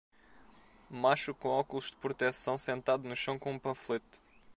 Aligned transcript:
Macho 0.89 1.31
com 1.31 1.49
óculos 1.51 1.91
de 1.91 1.97
proteção 1.97 2.57
sentado 2.57 3.07
no 3.07 3.15
chão 3.15 3.37
com 3.37 3.51
um 3.53 3.59
panfleto. 3.59 4.19